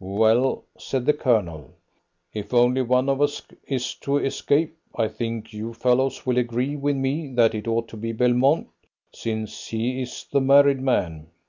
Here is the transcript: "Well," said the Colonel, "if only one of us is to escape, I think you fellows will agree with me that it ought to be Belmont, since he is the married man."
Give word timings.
"Well," 0.00 0.64
said 0.76 1.06
the 1.06 1.12
Colonel, 1.12 1.70
"if 2.32 2.52
only 2.52 2.82
one 2.82 3.08
of 3.08 3.22
us 3.22 3.42
is 3.68 3.94
to 4.00 4.16
escape, 4.18 4.76
I 4.96 5.06
think 5.06 5.52
you 5.52 5.72
fellows 5.72 6.26
will 6.26 6.36
agree 6.36 6.74
with 6.74 6.96
me 6.96 7.28
that 7.34 7.54
it 7.54 7.68
ought 7.68 7.86
to 7.90 7.96
be 7.96 8.10
Belmont, 8.10 8.66
since 9.12 9.68
he 9.68 10.02
is 10.02 10.26
the 10.32 10.40
married 10.40 10.80
man." 10.80 11.28